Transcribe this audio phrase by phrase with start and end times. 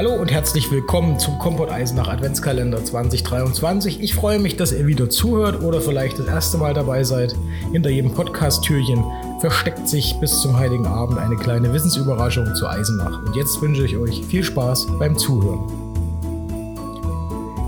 [0.00, 4.00] Hallo und herzlich willkommen zum Kompott Eisenach Adventskalender 2023.
[4.00, 7.36] Ich freue mich, dass ihr wieder zuhört oder vielleicht das erste Mal dabei seid.
[7.70, 9.04] Hinter jedem Podcast-Türchen
[9.40, 13.26] versteckt sich bis zum Heiligen Abend eine kleine Wissensüberraschung zu Eisenach.
[13.26, 15.68] Und jetzt wünsche ich euch viel Spaß beim Zuhören.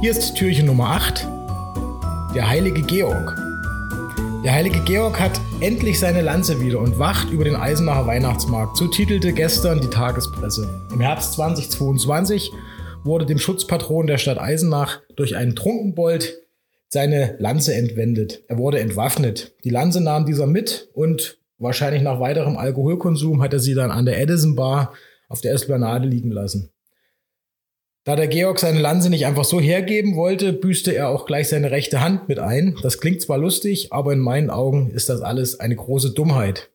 [0.00, 1.26] Hier ist Türchen Nummer 8,
[2.36, 3.49] der heilige Georg.
[4.42, 8.86] Der heilige Georg hat endlich seine Lanze wieder und wacht über den Eisenacher Weihnachtsmarkt, so
[8.86, 10.80] titelte gestern die Tagespresse.
[10.90, 12.50] Im Herbst 2022
[13.04, 16.38] wurde dem Schutzpatron der Stadt Eisenach durch einen Trunkenbold
[16.88, 18.42] seine Lanze entwendet.
[18.48, 19.54] Er wurde entwaffnet.
[19.62, 24.06] Die Lanze nahm dieser mit und wahrscheinlich nach weiterem Alkoholkonsum hat er sie dann an
[24.06, 24.94] der Edison Bar
[25.28, 26.70] auf der Esplanade liegen lassen.
[28.04, 31.70] Da der Georg seine Lanze nicht einfach so hergeben wollte, büßte er auch gleich seine
[31.70, 32.76] rechte Hand mit ein.
[32.82, 36.70] Das klingt zwar lustig, aber in meinen Augen ist das alles eine große Dummheit.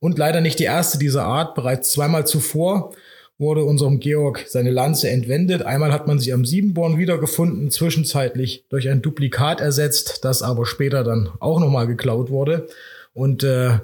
[0.00, 1.54] Und leider nicht die erste dieser Art.
[1.54, 2.92] Bereits zweimal zuvor
[3.38, 5.62] wurde unserem Georg seine Lanze entwendet.
[5.62, 11.04] Einmal hat man sie am Siebenborn wiedergefunden, zwischenzeitlich durch ein Duplikat ersetzt, das aber später
[11.04, 12.68] dann auch nochmal geklaut wurde.
[13.12, 13.80] Und äh,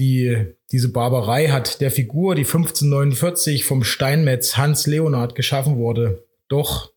[0.00, 6.92] die, diese Barbarei hat der Figur, die 1549 vom Steinmetz Hans Leonhard geschaffen wurde, doch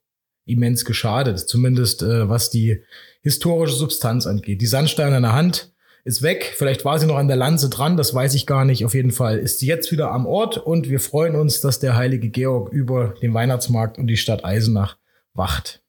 [0.45, 1.39] immens geschadet.
[1.39, 2.81] Zumindest äh, was die
[3.21, 4.61] historische Substanz angeht.
[4.61, 6.53] Die Sandsteinerne Hand ist weg.
[6.55, 8.85] Vielleicht war sie noch an der Lanze dran, das weiß ich gar nicht.
[8.85, 11.95] Auf jeden Fall ist sie jetzt wieder am Ort und wir freuen uns, dass der
[11.95, 14.97] heilige Georg über den Weihnachtsmarkt und die Stadt Eisenach
[15.33, 15.82] wacht.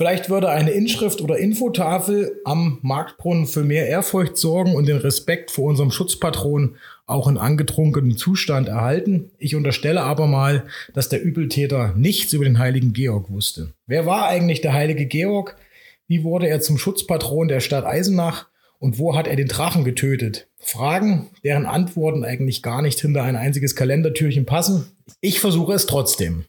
[0.00, 5.50] Vielleicht würde eine Inschrift oder Infotafel am Marktbrunnen für mehr Ehrfurcht sorgen und den Respekt
[5.50, 9.30] vor unserem Schutzpatron auch in angetrunkenem Zustand erhalten.
[9.36, 13.74] Ich unterstelle aber mal, dass der Übeltäter nichts über den heiligen Georg wusste.
[13.86, 15.58] Wer war eigentlich der heilige Georg?
[16.06, 18.46] Wie wurde er zum Schutzpatron der Stadt Eisenach?
[18.78, 20.48] Und wo hat er den Drachen getötet?
[20.56, 24.86] Fragen, deren Antworten eigentlich gar nicht hinter ein einziges Kalendertürchen passen.
[25.20, 26.46] Ich versuche es trotzdem.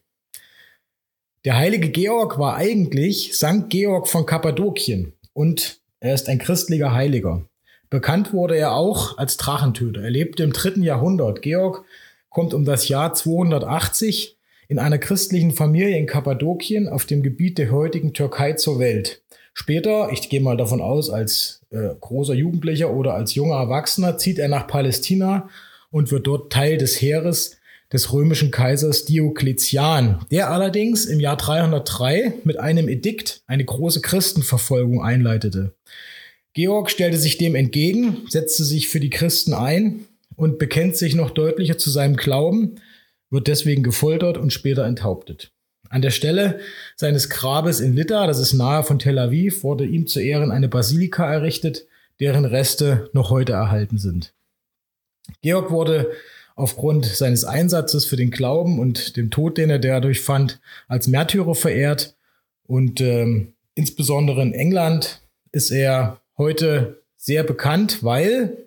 [1.44, 7.46] Der heilige Georg war eigentlich Sankt Georg von Kappadokien und er ist ein christlicher Heiliger.
[7.90, 10.03] Bekannt wurde er auch als Drachentöter.
[10.03, 11.41] Er lebte im dritten Jahrhundert.
[11.41, 11.84] Georg
[12.30, 14.38] kommt um das Jahr 280
[14.68, 19.24] in einer christlichen Familie in Kappadokien auf dem Gebiet der heutigen Türkei zur Welt.
[19.56, 24.38] Später, ich gehe mal davon aus, als äh, großer Jugendlicher oder als junger Erwachsener, zieht
[24.38, 25.50] er nach Palästina
[25.90, 27.57] und wird dort Teil des Heeres
[27.91, 35.03] des römischen Kaisers Diokletian, der allerdings im Jahr 303 mit einem Edikt eine große Christenverfolgung
[35.03, 35.74] einleitete.
[36.53, 41.31] Georg stellte sich dem entgegen, setzte sich für die Christen ein und bekennt sich noch
[41.31, 42.75] deutlicher zu seinem Glauben,
[43.30, 45.51] wird deswegen gefoltert und später enthauptet.
[45.90, 46.59] An der Stelle
[46.96, 50.69] seines Grabes in Lydda, das ist nahe von Tel Aviv, wurde ihm zu Ehren eine
[50.69, 51.85] Basilika errichtet,
[52.22, 54.34] deren Reste noch heute erhalten sind.
[55.41, 56.12] Georg wurde
[56.56, 61.56] aufgrund seines Einsatzes für den Glauben und dem Tod, den er dadurch fand, als Märtyrer
[61.56, 62.16] verehrt.
[62.67, 68.57] Und ähm, insbesondere in England ist er heute sehr bekannt, weil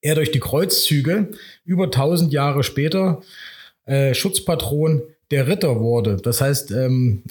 [0.00, 1.28] er durch die Kreuzzüge
[1.64, 3.22] über 1000 Jahre später
[3.84, 6.16] äh, Schutzpatron der Ritter wurde.
[6.16, 7.24] Das heißt, ähm,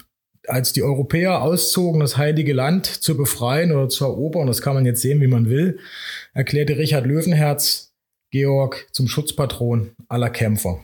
[0.47, 4.86] als die Europäer auszogen, das Heilige Land zu befreien oder zu erobern, das kann man
[4.86, 5.80] jetzt sehen, wie man will,
[6.34, 7.89] erklärte Richard Löwenherz
[8.31, 10.79] Georg zum Schutzpatron aller Kämpfer.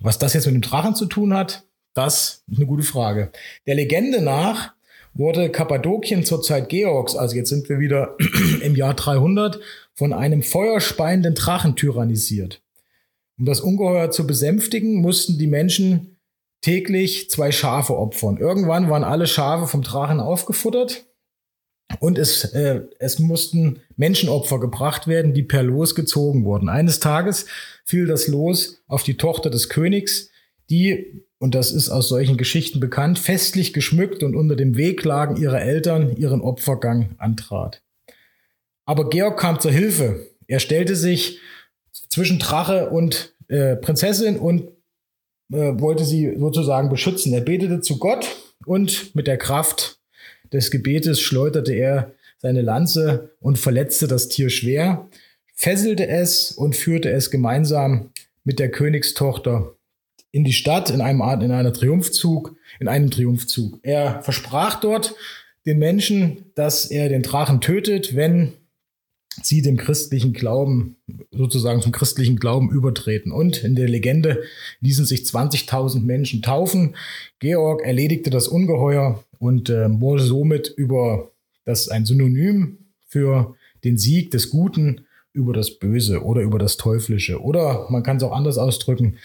[0.00, 1.64] Was das jetzt mit dem Drachen zu tun hat,
[1.94, 3.30] das ist eine gute Frage.
[3.66, 4.72] Der Legende nach
[5.12, 8.16] wurde Kappadokien zur Zeit Georgs, also jetzt sind wir wieder
[8.62, 9.60] im Jahr 300,
[9.94, 12.62] von einem feuerspeienden Drachen tyrannisiert.
[13.38, 16.16] Um das Ungeheuer zu besänftigen, mussten die Menschen
[16.60, 18.36] täglich zwei Schafe opfern.
[18.36, 21.06] Irgendwann waren alle Schafe vom Drachen aufgefuttert
[22.00, 26.70] und es, äh, es mussten Menschenopfer gebracht werden, die per Los gezogen wurden.
[26.70, 27.44] Eines Tages
[27.84, 30.30] fiel das Los auf die Tochter des Königs,
[30.70, 35.60] die, und das ist aus solchen Geschichten bekannt, festlich geschmückt und unter dem Wehklagen ihrer
[35.60, 37.82] Eltern ihren Opfergang antrat.
[38.86, 40.26] Aber Georg kam zur Hilfe.
[40.46, 41.38] Er stellte sich
[42.08, 44.70] zwischen Drache und äh, Prinzessin und
[45.52, 47.34] äh, wollte sie sozusagen beschützen.
[47.34, 48.26] Er betete zu Gott
[48.64, 49.99] und mit der Kraft
[50.52, 55.08] des Gebetes schleuderte er seine Lanze und verletzte das Tier schwer,
[55.54, 58.10] fesselte es und führte es gemeinsam
[58.44, 59.76] mit der Königstochter
[60.32, 63.80] in die Stadt in einem Art in einer Triumphzug, in einem Triumphzug.
[63.82, 65.14] Er versprach dort
[65.66, 68.52] den Menschen, dass er den Drachen tötet, wenn
[69.42, 70.96] sie dem christlichen Glauben,
[71.30, 73.32] sozusagen zum christlichen Glauben übertreten.
[73.32, 74.42] Und in der Legende
[74.80, 76.96] ließen sich 20.000 Menschen taufen.
[77.38, 81.32] Georg erledigte das Ungeheuer und äh, wurde somit über
[81.64, 82.78] das ein Synonym
[83.08, 87.42] für den Sieg des Guten über das Böse oder über das Teuflische.
[87.42, 89.16] Oder man kann es auch anders ausdrücken.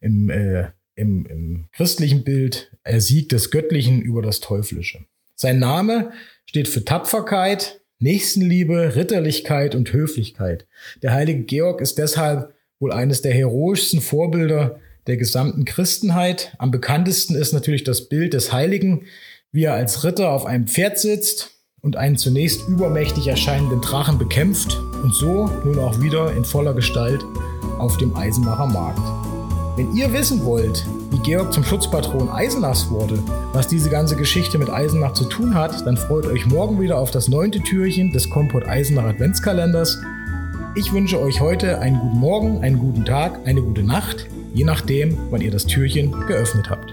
[0.00, 5.04] Im, äh, im, im christlichen Bild der Sieg des Göttlichen über das Teuflische.
[5.34, 6.10] Sein Name
[6.46, 10.66] steht für Tapferkeit, Nächstenliebe, Ritterlichkeit und Höflichkeit.
[11.02, 16.54] Der heilige Georg ist deshalb wohl eines der heroischsten Vorbilder der gesamten Christenheit.
[16.58, 19.04] Am bekanntesten ist natürlich das Bild des Heiligen,
[19.52, 21.50] wie er als Ritter auf einem Pferd sitzt
[21.80, 27.24] und einen zunächst übermächtig erscheinenden Drachen bekämpft und so nun auch wieder in voller Gestalt
[27.78, 29.00] auf dem Eisenacher Markt.
[29.76, 34.68] Wenn ihr wissen wollt, wie Georg zum Schutzpatron Eisenachs wurde, was diese ganze Geschichte mit
[34.68, 38.66] Eisenach zu tun hat, dann freut euch morgen wieder auf das neunte Türchen des Kompott
[38.68, 39.98] Eisenach Adventskalenders.
[40.76, 45.16] Ich wünsche euch heute einen guten Morgen, einen guten Tag, eine gute Nacht, je nachdem,
[45.30, 46.89] wann ihr das Türchen geöffnet habt.